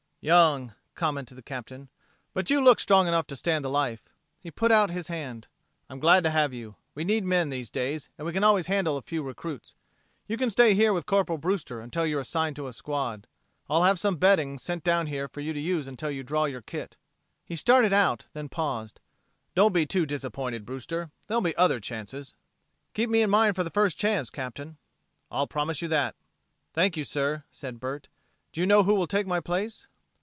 "Young," 0.23 0.75
commented 0.93 1.35
the 1.35 1.41
Captain, 1.41 1.89
"but 2.35 2.47
you 2.51 2.63
look 2.63 2.79
strong 2.79 3.07
enough 3.07 3.25
to 3.25 3.35
stand 3.35 3.65
the 3.65 3.69
life." 3.71 4.03
He 4.39 4.51
put 4.51 4.71
out 4.71 4.91
his 4.91 5.07
hand. 5.07 5.47
"I'm 5.89 5.99
glad 5.99 6.23
to 6.25 6.29
have 6.29 6.53
you. 6.53 6.75
We 6.93 7.03
need 7.03 7.23
men 7.25 7.49
these 7.49 7.71
days, 7.71 8.07
and 8.19 8.27
we 8.27 8.31
can 8.31 8.43
always 8.43 8.67
handle 8.67 8.97
a 8.97 9.01
few 9.01 9.23
recruits. 9.23 9.73
You 10.27 10.37
can 10.37 10.51
stay 10.51 10.75
here 10.75 10.93
with 10.93 11.07
Corporal 11.07 11.39
Brewster 11.39 11.81
until 11.81 12.05
you're 12.05 12.19
assigned 12.21 12.55
to 12.57 12.67
a 12.67 12.73
squad. 12.73 13.25
I'll 13.67 13.83
have 13.85 13.97
some 13.99 14.17
bedding 14.17 14.59
sent 14.59 14.83
down 14.83 15.07
here 15.07 15.27
for 15.27 15.39
you 15.41 15.53
to 15.53 15.59
use 15.59 15.87
until 15.87 16.11
you 16.11 16.21
draw 16.21 16.45
your 16.45 16.61
kit." 16.61 16.97
He 17.43 17.55
started 17.55 17.91
out, 17.91 18.27
then 18.33 18.47
paused. 18.47 18.99
"Don't 19.55 19.73
be 19.73 19.87
too 19.87 20.05
disappointed, 20.05 20.67
Brewster. 20.67 21.09
There'll 21.25 21.41
be 21.41 21.57
other 21.57 21.79
chances." 21.79 22.35
"Keep 22.93 23.09
me 23.09 23.23
in 23.23 23.31
mind 23.31 23.55
for 23.55 23.63
the 23.63 23.71
first 23.71 23.97
chance, 23.97 24.29
Captain." 24.29 24.77
"I'll 25.31 25.47
promise 25.47 25.81
you 25.81 25.87
that." 25.87 26.15
"Thank 26.75 26.95
you, 26.95 27.05
sir," 27.05 27.43
said 27.51 27.79
Bert. 27.79 28.07
"Do 28.51 28.61
you 28.61 28.67
know 28.67 28.83
who 28.83 28.93
will 28.93 29.07
take 29.07 29.25
my 29.25 29.39
place?" 29.39 29.87